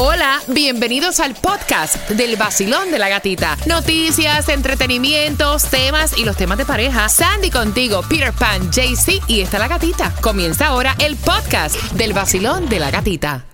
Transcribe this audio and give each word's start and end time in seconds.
Hola, 0.00 0.40
bienvenidos 0.46 1.18
al 1.18 1.34
podcast 1.34 2.08
del 2.10 2.36
vacilón 2.36 2.92
de 2.92 3.00
la 3.00 3.08
gatita. 3.08 3.56
Noticias, 3.66 4.48
entretenimientos, 4.48 5.64
temas 5.64 6.16
y 6.16 6.24
los 6.24 6.36
temas 6.36 6.56
de 6.56 6.64
pareja. 6.64 7.08
Sandy 7.08 7.50
contigo, 7.50 8.02
Peter 8.08 8.32
Pan, 8.32 8.70
JC 8.70 9.20
y 9.26 9.40
está 9.40 9.58
la 9.58 9.66
gatita. 9.66 10.14
Comienza 10.20 10.68
ahora 10.68 10.94
el 11.00 11.16
podcast 11.16 11.74
del 11.94 12.12
vacilón 12.12 12.68
de 12.68 12.78
la 12.78 12.92
gatita. 12.92 13.44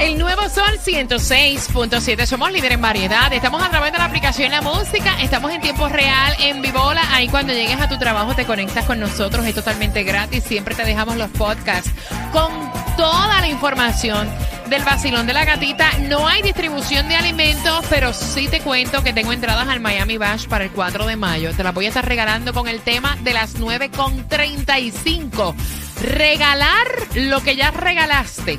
El 0.00 0.16
nuevo 0.16 0.48
Sol 0.48 0.78
106.7. 0.82 2.24
Somos 2.24 2.50
líder 2.50 2.72
en 2.72 2.80
variedad. 2.80 3.30
Estamos 3.30 3.62
a 3.62 3.68
través 3.68 3.92
de 3.92 3.98
la 3.98 4.06
aplicación 4.06 4.50
La 4.50 4.62
Música. 4.62 5.20
Estamos 5.20 5.52
en 5.52 5.60
tiempo 5.60 5.90
real, 5.90 6.36
en 6.40 6.62
Vivola. 6.62 7.02
Ahí 7.12 7.28
cuando 7.28 7.52
llegues 7.52 7.78
a 7.78 7.86
tu 7.86 7.98
trabajo 7.98 8.34
te 8.34 8.46
conectas 8.46 8.86
con 8.86 8.98
nosotros. 8.98 9.44
Es 9.44 9.54
totalmente 9.54 10.04
gratis. 10.04 10.42
Siempre 10.44 10.74
te 10.74 10.84
dejamos 10.84 11.16
los 11.16 11.28
podcasts 11.32 11.90
con 12.32 12.50
toda 12.96 13.42
la 13.42 13.48
información 13.48 14.26
del 14.68 14.84
vacilón 14.84 15.26
de 15.26 15.32
la 15.32 15.44
gatita. 15.44 15.90
No 16.08 16.28
hay 16.28 16.42
distribución 16.42 17.08
de 17.08 17.16
alimentos, 17.16 17.84
pero 17.88 18.12
sí 18.12 18.48
te 18.48 18.60
cuento 18.60 19.02
que 19.02 19.12
tengo 19.12 19.32
entradas 19.32 19.68
al 19.68 19.80
Miami 19.80 20.18
Bash 20.18 20.46
para 20.46 20.64
el 20.64 20.70
4 20.70 21.06
de 21.06 21.16
mayo. 21.16 21.52
Te 21.54 21.62
las 21.62 21.72
voy 21.74 21.86
a 21.86 21.88
estar 21.88 22.06
regalando 22.06 22.52
con 22.52 22.68
el 22.68 22.80
tema 22.80 23.16
de 23.22 23.32
las 23.32 23.58
9.35. 23.58 25.54
Regalar 26.02 26.86
lo 27.14 27.42
que 27.42 27.56
ya 27.56 27.70
regalaste. 27.70 28.58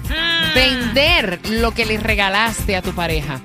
Vender 0.55 1.39
lo 1.49 1.71
que 1.71 1.85
le 1.85 1.97
regalaste 1.97 2.75
a 2.75 2.81
tu 2.81 2.93
pareja. 2.93 3.39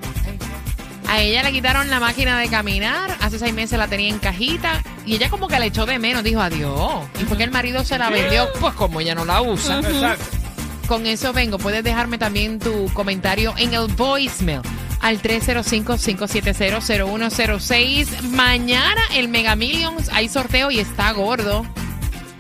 A 1.08 1.20
ella 1.20 1.42
le 1.42 1.52
quitaron 1.52 1.90
la 1.90 2.00
máquina 2.00 2.38
de 2.38 2.48
caminar, 2.48 3.14
hace 3.20 3.38
seis 3.38 3.52
meses 3.52 3.78
la 3.78 3.88
tenía 3.88 4.08
en 4.08 4.18
cajita 4.18 4.82
y 5.04 5.14
ella 5.16 5.28
como 5.28 5.48
que 5.48 5.58
le 5.58 5.66
echó 5.66 5.84
de 5.84 5.98
menos, 5.98 6.24
dijo 6.24 6.40
adiós. 6.40 7.04
Y 7.20 7.24
fue 7.24 7.36
que 7.36 7.44
el 7.44 7.50
marido 7.50 7.84
se 7.84 7.98
la 7.98 8.08
vendió, 8.08 8.48
pues 8.58 8.72
como 8.74 9.00
ella 9.00 9.14
no 9.14 9.26
la 9.26 9.42
usa. 9.42 9.80
Exacto. 9.80 10.43
Con 10.86 11.06
eso 11.06 11.32
vengo. 11.32 11.56
Puedes 11.58 11.82
dejarme 11.82 12.18
también 12.18 12.58
tu 12.58 12.92
comentario 12.92 13.54
en 13.56 13.72
el 13.74 13.86
voicemail 13.88 14.60
al 15.00 15.22
305-570-0106. 15.22 18.20
Mañana 18.30 19.00
el 19.14 19.28
Mega 19.28 19.56
Millions 19.56 20.10
hay 20.12 20.28
sorteo 20.28 20.70
y 20.70 20.80
está 20.80 21.10
gordo. 21.12 21.64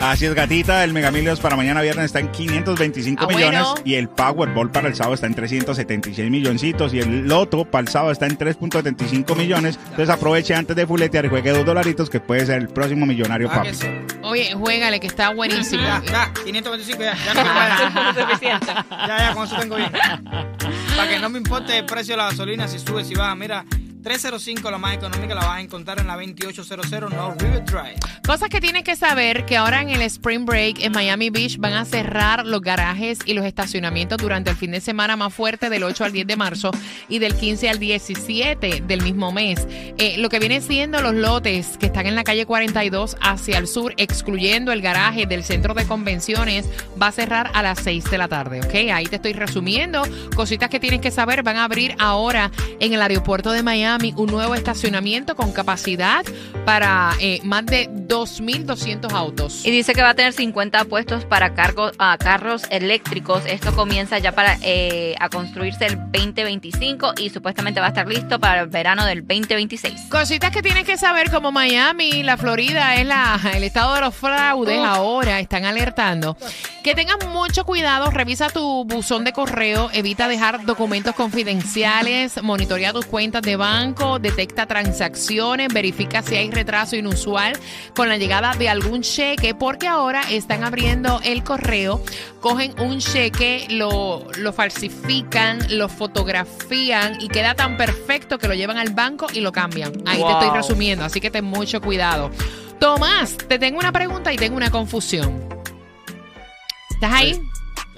Así 0.06 0.26
es, 0.26 0.34
gatita. 0.34 0.84
El 0.84 0.92
Mega 0.92 1.10
Millions 1.10 1.40
para 1.40 1.56
mañana 1.56 1.80
viernes 1.80 2.04
está 2.06 2.20
en 2.20 2.30
525 2.30 3.24
Ah, 3.24 3.26
millones. 3.26 3.60
bueno. 3.62 3.74
Y 3.86 3.94
el 3.94 4.08
Powerball 4.08 4.70
para 4.70 4.88
el 4.88 4.94
sábado 4.94 5.14
está 5.14 5.26
en 5.26 5.34
376 5.34 6.30
milloncitos. 6.30 6.92
Y 6.92 6.98
el 7.00 7.26
Loto 7.26 7.64
para 7.64 7.82
el 7.82 7.88
sábado 7.88 8.12
está 8.12 8.26
en 8.26 8.36
3.75 8.36 9.34
millones. 9.34 9.78
Entonces 9.82 10.10
aproveche 10.10 10.54
antes 10.54 10.76
de 10.76 10.86
fuletear 10.86 11.24
y 11.24 11.28
juegue 11.30 11.50
dos 11.52 11.64
dolaritos 11.64 12.10
que 12.10 12.20
puede 12.20 12.44
ser 12.44 12.58
el 12.60 12.68
próximo 12.68 13.06
millonario, 13.06 13.48
Ah, 13.50 13.54
papi. 13.62 13.74
sí. 13.74 13.86
Oye, 14.22 14.52
juégale 14.52 15.00
que 15.00 15.06
está 15.06 15.30
buenísimo. 15.30 15.82
Ya, 15.82 16.02
ya, 16.04 16.32
525 16.44 17.02
ya. 17.02 17.16
Ya, 17.34 17.44
más. 17.44 18.40
ya, 18.42 18.60
ya, 19.08 19.34
con 19.34 19.46
eso 19.46 19.56
tengo 19.56 19.76
bien. 19.76 19.90
Para 20.96 21.08
que 21.08 21.18
no 21.18 21.30
me 21.30 21.38
importe 21.38 21.78
el 21.78 21.86
precio 21.86 22.12
de 22.12 22.18
la 22.18 22.28
gasolina, 22.30 22.68
si 22.68 22.78
sube, 22.78 23.04
si 23.04 23.14
baja. 23.14 23.34
Mira, 23.34 23.64
305 24.04 24.70
la 24.70 24.76
más 24.76 24.94
económica 24.94 25.34
la 25.34 25.46
vas 25.46 25.56
a 25.56 25.60
encontrar 25.62 25.98
en 25.98 26.06
la 26.06 26.14
2800 26.14 27.10
North 27.10 27.40
River 27.40 27.64
Drive. 27.64 27.96
Cosas 28.26 28.50
que 28.50 28.60
tienes 28.60 28.84
que 28.84 28.96
saber 28.96 29.46
que 29.46 29.56
ahora 29.56 29.80
en 29.80 29.88
el 29.88 30.02
Spring 30.02 30.44
Break 30.44 30.80
en 30.80 30.92
Miami 30.92 31.30
Beach 31.30 31.56
van 31.56 31.72
a 31.72 31.86
cerrar 31.86 32.44
los 32.44 32.60
garajes 32.60 33.20
y 33.24 33.32
los 33.32 33.46
estacionamientos 33.46 34.18
durante 34.18 34.50
el 34.50 34.56
fin 34.56 34.72
de 34.72 34.82
semana 34.82 35.16
más 35.16 35.32
fuerte 35.32 35.70
del 35.70 35.84
8 35.84 36.04
al 36.04 36.12
10 36.12 36.26
de 36.26 36.36
marzo 36.36 36.70
y 37.08 37.18
del 37.18 37.34
15 37.34 37.70
al 37.70 37.78
17 37.78 38.82
del 38.86 39.02
mismo 39.02 39.32
mes. 39.32 39.66
Eh, 39.96 40.16
lo 40.18 40.28
que 40.28 40.38
viene 40.38 40.60
siendo 40.60 41.00
los 41.00 41.14
lotes 41.14 41.78
que 41.78 41.86
están 41.86 42.06
en 42.06 42.14
la 42.14 42.24
calle 42.24 42.44
42 42.44 43.16
hacia 43.22 43.56
el 43.56 43.66
sur, 43.66 43.94
excluyendo 43.96 44.70
el 44.72 44.82
garaje 44.82 45.24
del 45.24 45.44
centro 45.44 45.72
de 45.72 45.86
convenciones, 45.86 46.68
va 47.00 47.06
a 47.06 47.12
cerrar 47.12 47.50
a 47.54 47.62
las 47.62 47.80
6 47.80 48.10
de 48.10 48.18
la 48.18 48.28
tarde, 48.28 48.60
¿ok? 48.60 48.92
Ahí 48.92 49.06
te 49.06 49.16
estoy 49.16 49.32
resumiendo. 49.32 50.02
Cositas 50.36 50.68
que 50.68 50.78
tienes 50.78 51.00
que 51.00 51.10
saber. 51.10 51.42
Van 51.42 51.56
a 51.56 51.64
abrir 51.64 51.96
ahora 51.98 52.50
en 52.80 52.92
el 52.92 53.00
aeropuerto 53.00 53.50
de 53.52 53.62
Miami 53.62 53.93
un 54.16 54.26
nuevo 54.26 54.54
estacionamiento 54.54 55.36
con 55.36 55.52
capacidad 55.52 56.24
para 56.64 57.12
eh, 57.20 57.40
más 57.44 57.66
de 57.66 57.88
2.200 57.88 59.12
autos. 59.12 59.64
Y 59.64 59.70
dice 59.70 59.92
que 59.92 60.02
va 60.02 60.10
a 60.10 60.14
tener 60.14 60.32
50 60.32 60.84
puestos 60.86 61.24
para 61.24 61.54
cargo, 61.54 61.90
ah, 61.98 62.16
carros 62.18 62.64
eléctricos. 62.70 63.42
Esto 63.46 63.74
comienza 63.74 64.18
ya 64.18 64.32
para 64.32 64.58
eh, 64.62 65.14
a 65.20 65.28
construirse 65.28 65.86
el 65.86 65.96
2025 66.12 67.14
y 67.18 67.30
supuestamente 67.30 67.80
va 67.80 67.86
a 67.86 67.88
estar 67.90 68.08
listo 68.08 68.38
para 68.38 68.62
el 68.62 68.68
verano 68.68 69.04
del 69.06 69.20
2026. 69.20 70.08
Cositas 70.10 70.50
que 70.50 70.62
tienes 70.62 70.84
que 70.84 70.96
saber 70.96 71.30
como 71.30 71.52
Miami, 71.52 72.22
la 72.22 72.36
Florida 72.36 72.96
es 72.96 73.06
la, 73.06 73.40
el 73.54 73.64
estado 73.64 73.94
de 73.94 74.00
los 74.00 74.14
fraudes 74.14 74.78
ahora, 74.78 75.40
están 75.40 75.64
alertando. 75.64 76.36
Que 76.82 76.94
tengas 76.94 77.26
mucho 77.28 77.64
cuidado, 77.64 78.10
revisa 78.10 78.50
tu 78.50 78.84
buzón 78.84 79.24
de 79.24 79.32
correo, 79.32 79.90
evita 79.92 80.28
dejar 80.28 80.64
documentos 80.64 81.14
confidenciales, 81.14 82.42
monitorea 82.42 82.92
tus 82.92 83.06
cuentas 83.06 83.42
de 83.42 83.56
banco, 83.56 83.83
detecta 83.92 84.66
transacciones, 84.66 85.68
verifica 85.72 86.22
si 86.22 86.36
hay 86.36 86.50
retraso 86.50 86.96
inusual 86.96 87.52
con 87.94 88.08
la 88.08 88.16
llegada 88.16 88.54
de 88.54 88.68
algún 88.68 89.02
cheque, 89.02 89.54
porque 89.54 89.86
ahora 89.86 90.22
están 90.30 90.64
abriendo 90.64 91.20
el 91.24 91.44
correo, 91.44 92.02
cogen 92.40 92.74
un 92.80 92.98
cheque, 92.98 93.66
lo, 93.70 94.26
lo 94.38 94.52
falsifican, 94.52 95.58
lo 95.76 95.88
fotografían 95.88 97.20
y 97.20 97.28
queda 97.28 97.54
tan 97.54 97.76
perfecto 97.76 98.38
que 98.38 98.48
lo 98.48 98.54
llevan 98.54 98.78
al 98.78 98.90
banco 98.90 99.26
y 99.32 99.40
lo 99.40 99.52
cambian. 99.52 99.92
Ahí 100.06 100.22
te 100.22 100.32
estoy 100.32 100.50
resumiendo, 100.50 101.04
así 101.04 101.20
que 101.20 101.30
ten 101.30 101.44
mucho 101.44 101.80
cuidado. 101.80 102.30
Tomás, 102.78 103.36
te 103.36 103.58
tengo 103.58 103.78
una 103.78 103.92
pregunta 103.92 104.32
y 104.32 104.36
tengo 104.36 104.56
una 104.56 104.70
confusión. 104.70 105.42
¿Estás 106.90 107.12
ahí? 107.12 107.40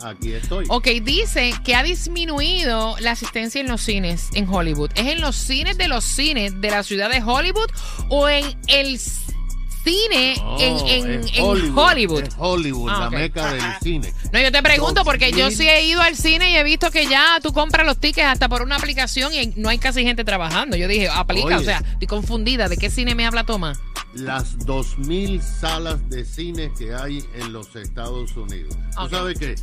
Aquí 0.03 0.33
estoy. 0.33 0.67
Ok, 0.69 0.87
dice 1.03 1.53
que 1.65 1.75
ha 1.75 1.83
disminuido 1.83 2.97
la 3.01 3.13
asistencia 3.13 3.61
en 3.61 3.69
los 3.69 3.81
cines 3.81 4.29
en 4.35 4.49
Hollywood. 4.49 4.91
¿Es 4.95 5.07
en 5.07 5.21
los 5.21 5.37
cines 5.37 5.79
de 5.79 5.89
los 5.89 6.05
cines 6.05 6.61
de 6.61 6.71
la 6.71 6.83
ciudad 6.83 7.11
de 7.11 7.23
Hollywood 7.23 7.69
o 8.11 8.29
en 8.29 8.45
el 8.69 8.99
cine 8.99 10.35
No, 10.39 10.59
en, 10.61 10.87
en- 10.89 11.21
es 11.25 11.39
en 11.39 11.43
Hollywood? 11.79 12.25
Hollywood, 12.39 12.91
Ah, 12.91 12.99
la 13.03 13.07
ok. 13.09 13.13
meca 13.15 13.53
del 13.53 13.63
cine. 13.83 14.13
No, 14.33 14.41
yo 14.41 14.51
te 14.51 14.63
pregunto 14.63 15.05
porque 15.05 15.31
yo 15.31 15.45
2000. 15.45 15.57
sí 15.57 15.69
he 15.69 15.85
ido 15.87 16.01
al 16.03 16.17
cine 16.17 16.51
y 16.51 16.57
he 16.57 16.65
visto 16.65 16.91
que 16.91 17.07
ya 17.07 17.39
tú 17.43 17.53
compras 17.53 17.87
los 17.87 17.99
tickets 17.99 18.27
hasta 18.27 18.49
por 18.49 18.63
una 18.63 18.77
aplicación 18.77 19.33
y 19.33 19.53
no 19.57 19.69
hay 19.69 19.79
casi 19.79 20.03
gente 20.03 20.25
trabajando. 20.25 20.77
Yo 20.77 20.89
dije, 20.89 21.09
aplica, 21.09 21.47
Oye. 21.47 21.57
o 21.57 21.63
sea, 21.63 21.79
estoy 21.79 22.07
confundida. 22.09 22.69
¿De 22.69 22.77
qué 22.77 22.91
cine 22.91 23.15
me 23.15 23.27
habla 23.27 23.45
Tomás? 23.45 23.79
Las 24.15 24.59
2.000 24.61 25.41
salas 25.43 26.09
de 26.09 26.25
cine 26.25 26.73
que 26.77 26.95
hay 26.95 27.23
en 27.35 27.53
los 27.53 27.77
Estados 27.77 28.35
Unidos. 28.37 28.75
Tú 28.99 29.09
sabes 29.11 29.39
que 29.39 29.55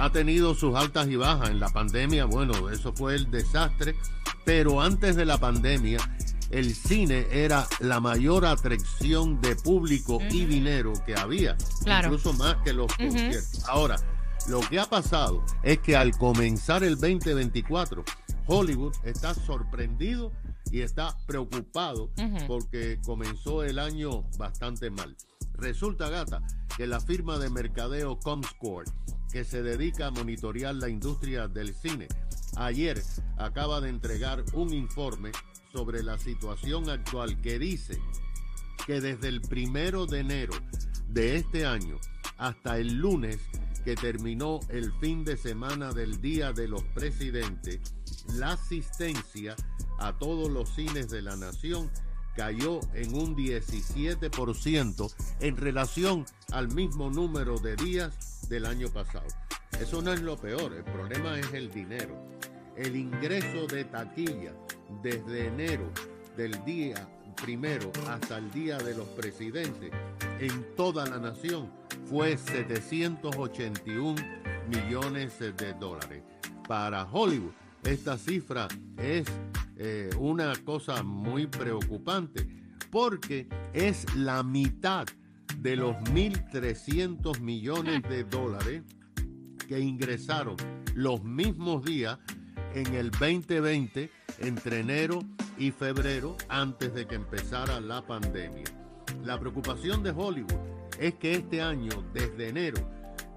ha 0.00 0.10
tenido 0.10 0.54
sus 0.54 0.74
altas 0.74 1.08
y 1.08 1.16
bajas. 1.16 1.50
En 1.50 1.60
la 1.60 1.68
pandemia, 1.68 2.24
bueno, 2.24 2.70
eso 2.70 2.92
fue 2.92 3.14
el 3.14 3.30
desastre. 3.30 3.94
Pero 4.44 4.80
antes 4.80 5.16
de 5.16 5.24
la 5.24 5.38
pandemia, 5.38 5.98
el 6.50 6.74
cine 6.74 7.26
era 7.30 7.66
la 7.80 8.00
mayor 8.00 8.46
atracción 8.46 9.40
de 9.40 9.54
público 9.56 10.18
y 10.30 10.46
dinero 10.46 10.92
que 11.06 11.14
había. 11.14 11.56
Claro. 11.84 12.08
Incluso 12.08 12.32
más 12.32 12.56
que 12.64 12.72
los 12.72 12.92
conciertos. 12.94 13.68
Ahora, 13.68 13.96
lo 14.48 14.60
que 14.60 14.80
ha 14.80 14.86
pasado 14.86 15.44
es 15.62 15.78
que 15.78 15.96
al 15.96 16.12
comenzar 16.16 16.82
el 16.82 16.94
2024, 16.98 18.04
Hollywood 18.46 18.94
está 19.04 19.34
sorprendido 19.34 20.32
y 20.72 20.80
está 20.80 21.16
preocupado 21.26 22.10
porque 22.46 22.98
comenzó 23.04 23.62
el 23.62 23.78
año 23.78 24.22
bastante 24.38 24.90
mal. 24.90 25.16
Resulta, 25.54 26.08
gata, 26.08 26.42
que 26.76 26.86
la 26.86 27.00
firma 27.00 27.38
de 27.38 27.50
mercadeo 27.50 28.18
Comscore, 28.18 28.90
que 29.32 29.44
se 29.44 29.62
dedica 29.62 30.08
a 30.08 30.10
monitorear 30.10 30.74
la 30.74 30.88
industria 30.88 31.48
del 31.48 31.74
cine, 31.74 32.08
ayer 32.56 33.02
acaba 33.38 33.80
de 33.80 33.88
entregar 33.88 34.44
un 34.52 34.72
informe 34.72 35.32
sobre 35.72 36.02
la 36.02 36.18
situación 36.18 36.90
actual 36.90 37.40
que 37.40 37.58
dice 37.58 38.00
que 38.86 39.00
desde 39.00 39.28
el 39.28 39.40
primero 39.40 40.06
de 40.06 40.20
enero 40.20 40.54
de 41.08 41.36
este 41.36 41.66
año 41.66 41.96
hasta 42.38 42.78
el 42.78 42.94
lunes 42.94 43.38
que 43.84 43.94
terminó 43.94 44.60
el 44.68 44.92
fin 45.00 45.24
de 45.24 45.36
semana 45.36 45.92
del 45.92 46.20
Día 46.20 46.52
de 46.52 46.68
los 46.68 46.82
Presidentes, 46.84 47.80
la 48.34 48.52
asistencia 48.52 49.56
a 49.98 50.18
todos 50.18 50.50
los 50.50 50.74
cines 50.74 51.08
de 51.10 51.22
la 51.22 51.36
nación 51.36 51.90
cayó 52.34 52.80
en 52.94 53.14
un 53.14 53.36
17% 53.36 55.14
en 55.40 55.56
relación 55.56 56.24
al 56.52 56.68
mismo 56.68 57.10
número 57.10 57.58
de 57.58 57.76
días 57.76 58.48
del 58.48 58.66
año 58.66 58.88
pasado. 58.88 59.26
Eso 59.80 60.02
no 60.02 60.12
es 60.12 60.20
lo 60.20 60.36
peor, 60.36 60.74
el 60.74 60.84
problema 60.84 61.38
es 61.38 61.52
el 61.52 61.70
dinero. 61.70 62.16
El 62.76 62.96
ingreso 62.96 63.66
de 63.66 63.84
taquilla 63.84 64.54
desde 65.02 65.46
enero 65.46 65.90
del 66.36 66.64
día 66.64 67.08
primero 67.42 67.90
hasta 68.08 68.38
el 68.38 68.50
día 68.50 68.78
de 68.78 68.94
los 68.94 69.08
presidentes 69.08 69.90
en 70.38 70.74
toda 70.76 71.06
la 71.06 71.18
nación 71.18 71.70
fue 72.06 72.36
781 72.36 74.14
millones 74.68 75.38
de 75.38 75.72
dólares. 75.74 76.22
Para 76.68 77.04
Hollywood, 77.04 77.52
esta 77.84 78.18
cifra 78.18 78.68
es 78.98 79.26
eh, 79.82 80.10
una 80.18 80.52
cosa 80.62 81.02
muy 81.02 81.46
preocupante 81.46 82.46
porque 82.90 83.48
es 83.72 84.04
la 84.14 84.42
mitad 84.42 85.06
de 85.56 85.74
los 85.74 85.96
1.300 85.96 87.40
millones 87.40 88.02
de 88.02 88.24
dólares 88.30 88.82
que 89.66 89.80
ingresaron 89.80 90.56
los 90.94 91.24
mismos 91.24 91.82
días 91.82 92.18
en 92.74 92.94
el 92.94 93.10
2020 93.10 94.10
entre 94.40 94.80
enero 94.80 95.20
y 95.56 95.70
febrero 95.70 96.36
antes 96.50 96.92
de 96.92 97.06
que 97.06 97.14
empezara 97.14 97.80
la 97.80 98.06
pandemia. 98.06 98.64
La 99.24 99.40
preocupación 99.40 100.02
de 100.02 100.10
Hollywood 100.10 100.60
es 100.98 101.14
que 101.14 101.32
este 101.32 101.62
año, 101.62 102.04
desde 102.12 102.50
enero 102.50 102.86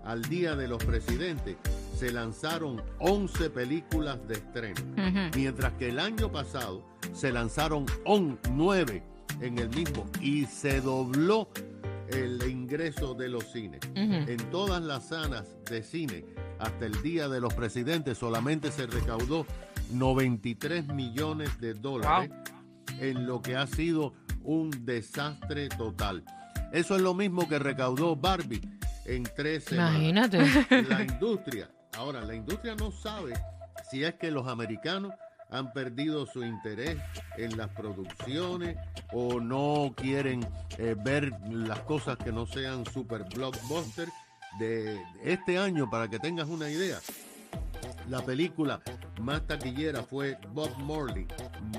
al 0.03 0.21
Día 0.23 0.57
de 0.57 0.67
los 0.67 0.83
Presidentes, 0.83 1.55
se 2.03 2.11
lanzaron 2.11 2.81
11 2.99 3.49
películas 3.51 4.27
de 4.27 4.33
estreno, 4.33 4.81
mientras 5.37 5.71
que 5.75 5.87
el 5.87 5.99
año 5.99 6.29
pasado 6.29 6.85
se 7.13 7.31
lanzaron 7.31 7.85
9 8.51 9.03
en 9.39 9.57
el 9.57 9.69
mismo 9.69 10.05
y 10.19 10.45
se 10.45 10.81
dobló 10.81 11.47
el 12.09 12.45
ingreso 12.45 13.13
de 13.13 13.29
los 13.29 13.45
cines. 13.53 13.79
En 13.95 14.35
todas 14.51 14.83
las 14.83 15.07
salas 15.07 15.55
de 15.69 15.81
cine, 15.81 16.25
hasta 16.59 16.85
el 16.87 17.01
Día 17.01 17.29
de 17.29 17.39
los 17.39 17.53
Presidentes, 17.53 18.17
solamente 18.17 18.69
se 18.69 18.85
recaudó 18.85 19.45
93 19.93 20.87
millones 20.87 21.57
de 21.61 21.73
dólares 21.73 22.31
en 22.99 23.25
lo 23.25 23.41
que 23.41 23.55
ha 23.55 23.65
sido 23.65 24.11
un 24.41 24.71
desastre 24.83 25.69
total. 25.69 26.25
Eso 26.73 26.97
es 26.97 27.01
lo 27.01 27.13
mismo 27.13 27.47
que 27.47 27.59
recaudó 27.59 28.17
Barbie 28.17 28.59
en 29.05 29.23
tres 29.35 29.65
semanas. 29.65 29.95
Imagínate. 29.95 30.83
La 30.89 31.03
industria, 31.03 31.69
ahora, 31.97 32.21
la 32.21 32.35
industria 32.35 32.75
no 32.75 32.91
sabe 32.91 33.33
si 33.89 34.03
es 34.03 34.15
que 34.15 34.31
los 34.31 34.47
americanos 34.47 35.13
han 35.49 35.71
perdido 35.71 36.25
su 36.25 36.43
interés 36.43 36.97
en 37.37 37.57
las 37.57 37.69
producciones 37.69 38.75
o 39.11 39.39
no 39.39 39.93
quieren 39.95 40.45
eh, 40.77 40.95
ver 40.97 41.31
las 41.49 41.79
cosas 41.81 42.17
que 42.17 42.31
no 42.31 42.47
sean 42.47 42.85
super 42.85 43.23
blockbuster 43.35 44.09
de 44.59 45.01
este 45.23 45.57
año 45.57 45.89
para 45.89 46.07
que 46.07 46.19
tengas 46.19 46.47
una 46.47 46.69
idea. 46.69 46.99
La 48.09 48.21
película 48.21 48.81
más 49.21 49.45
taquillera 49.47 50.03
fue 50.03 50.37
Bob 50.53 50.75
Morley, 50.79 51.27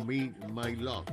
Me, 0.07 0.33
My 0.51 0.77
Love, 0.77 1.05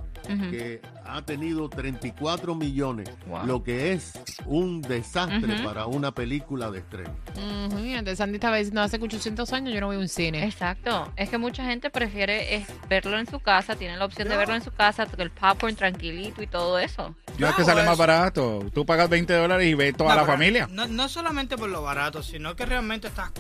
que 0.51 0.81
ha 1.05 1.21
tenido 1.23 1.67
34 1.69 2.55
millones, 2.55 3.09
Wow. 3.27 3.45
lo 3.45 3.63
que 3.63 3.91
es 3.93 4.13
un 4.45 4.81
desastre 4.81 5.61
para 5.63 5.85
una 5.87 6.11
película 6.13 6.69
de 6.71 6.79
estreno. 6.79 7.15
Ujú, 7.35 7.71
Imagínate, 7.79 8.15
Sandy 8.15 8.35
estaba 8.35 8.57
diciendo 8.57 8.81
hace 8.81 8.97
800 9.01 9.51
años 9.53 9.73
yo 9.73 9.81
no 9.81 9.87
voy 9.87 9.95
a 9.95 9.99
un 9.99 10.07
cine. 10.07 10.45
Exacto. 10.45 11.11
Es 11.15 11.29
que 11.29 11.37
mucha 11.37 11.65
gente 11.65 11.89
prefiere 11.89 12.55
es, 12.55 12.67
verlo 12.87 13.17
en 13.19 13.27
su 13.27 13.39
casa, 13.39 13.75
tiene 13.75 13.97
la 13.97 14.05
opción 14.05 14.27
de 14.27 14.35
Yo- 14.35 14.39
verlo 14.39 14.55
en 14.55 14.63
su 14.63 14.71
casa, 14.71 15.07
el 15.17 15.31
popcorn 15.31 15.75
tranquilito 15.75 16.41
y 16.43 16.47
todo 16.47 16.79
eso. 16.79 17.15
No 17.37 17.47
es 17.47 17.55
que 17.55 17.63
sale 17.63 17.83
más 17.83 17.97
barato. 17.97 18.59
Tú 18.73 18.85
pagas 18.85 19.09
20 19.09 19.33
dólares 19.33 19.67
y 19.67 19.73
ves 19.73 19.95
toda 19.95 20.15
No, 20.15 20.21
la 20.21 20.25
familia. 20.27 20.67
No, 20.71 20.85
no 20.87 21.09
solamente 21.09 21.57
por 21.57 21.69
lo 21.69 21.81
barato, 21.81 22.21
sino 22.23 22.55
que 22.55 22.65
realmente 22.65 23.07
estás 23.07 23.31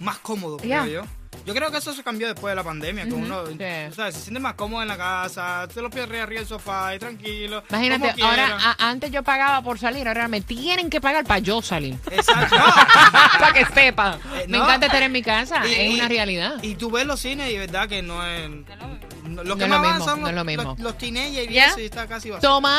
más 0.00 0.18
cómodo, 0.18 0.58
Ya. 0.62 0.82
creo 0.82 1.02
yo. 1.04 1.10
Yo 1.46 1.54
creo 1.54 1.70
que 1.70 1.78
eso 1.78 1.92
se 1.94 2.02
cambió 2.02 2.26
después 2.28 2.52
de 2.52 2.56
la 2.56 2.62
pandemia, 2.64 3.04
que 3.06 3.12
uno 3.14 3.46
Sí. 3.46 3.56
sabes, 3.94 4.14
se 4.14 4.20
siente 4.20 4.40
más 4.40 4.54
cómodo 4.54 4.82
en 4.82 4.88
la 4.88 4.96
casa, 4.96 5.66
te 5.72 5.80
lo 5.82 5.90
pierdes 5.90 6.22
arriba 6.22 6.40
del 6.40 6.48
sofá 6.48 6.94
y 6.94 6.98
tranquilo. 6.98 7.62
Imagínate, 7.70 8.22
ahora 8.22 8.56
a- 8.60 8.88
antes 8.90 9.10
yo 9.10 9.22
pagaba 9.22 9.62
por 9.62 9.78
salir, 9.78 10.06
ahora 10.06 10.28
me 10.28 10.40
tienen 10.42 10.90
que 10.90 11.00
pagar 11.00 11.24
para 11.24 11.40
yo 11.40 11.60
salir. 11.62 11.96
Exacto. 12.10 12.56
para 13.40 13.52
que 13.52 13.64
sepa. 13.66 14.18
Eh, 14.36 14.44
Me 14.48 14.58
no. 14.58 14.64
encanta 14.64 14.86
estar 14.86 15.02
en 15.02 15.12
mi 15.12 15.22
casa, 15.22 15.66
Y- 15.66 15.72
es 15.72 15.90
y- 15.90 15.94
una 15.94 16.08
realidad. 16.08 16.54
Y 16.62 16.74
tú 16.74 16.90
ves 16.90 17.06
los 17.06 17.18
cines 17.20 17.50
y 17.50 17.56
verdad 17.58 17.88
que 17.88 18.02
no 18.02 18.24
es... 18.26 18.48
no- 19.24 19.42
lo 19.44 19.44
No 19.44 19.56
que 19.56 19.64
es 19.64 19.70
más 19.70 19.78
lo 19.80 19.84
van 19.88 19.96
mismo, 19.98 20.04
son 20.10 20.20
no 20.20 20.28
es 20.28 20.34
los, 20.34 20.40
lo 20.40 20.44
mismo. 20.44 20.62
los, 20.62 20.78
los 20.80 20.98
teenagers 20.98 21.50
y 21.50 21.54
¿Ya? 21.54 21.72
y 21.78 21.84
está 21.84 22.06
casi 22.06 22.30
vacío. 22.30 22.48
Toma 22.48 22.78